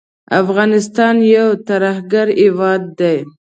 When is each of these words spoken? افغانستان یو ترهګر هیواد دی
افغانستان 0.41 1.15
یو 1.35 1.49
ترهګر 1.67 2.27
هیواد 2.41 2.81
دی 2.99 3.17